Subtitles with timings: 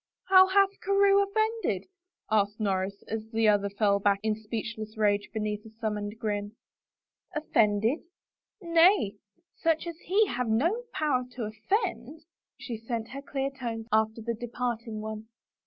[0.33, 1.85] "How hath Carewe offended?"
[2.31, 6.53] asked Norris, as the other fell back in a speechless rage beneath a summoned grin.
[7.35, 7.99] "Offended?
[8.63, 9.13] Nay,
[9.55, 12.21] such as he have no power to offend!"
[12.57, 15.27] She sent her clear tones after the departing one.